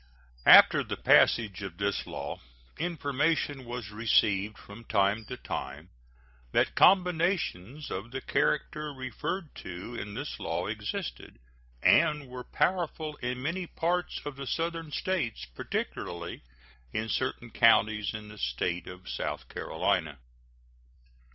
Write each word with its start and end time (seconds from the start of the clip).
After 0.47 0.83
the 0.83 0.97
passage 0.97 1.61
of 1.61 1.77
this 1.77 2.07
law 2.07 2.39
information 2.79 3.65
was 3.65 3.91
received 3.91 4.57
from 4.57 4.83
time 4.85 5.25
to 5.25 5.37
time 5.37 5.91
that 6.53 6.73
combinations 6.73 7.91
of 7.91 8.09
the 8.09 8.19
character 8.19 8.91
referred 8.93 9.53
to 9.57 9.93
in 9.93 10.15
this 10.15 10.39
law 10.39 10.65
existed 10.65 11.37
and 11.83 12.27
were 12.27 12.43
powerful 12.43 13.15
in 13.17 13.43
many 13.43 13.67
parts 13.67 14.19
of 14.25 14.37
the 14.37 14.47
Southern 14.47 14.89
States, 14.91 15.45
particularly 15.53 16.41
in 16.91 17.07
certain 17.07 17.51
counties 17.51 18.11
in 18.11 18.27
the 18.29 18.39
State 18.39 18.87
of 18.87 19.07
South 19.07 19.47
Carolina. 19.49 20.17